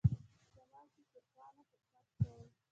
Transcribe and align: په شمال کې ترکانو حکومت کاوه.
په 0.03 0.07
شمال 0.53 0.87
کې 0.95 1.03
ترکانو 1.13 1.61
حکومت 1.69 2.07
کاوه. 2.17 2.47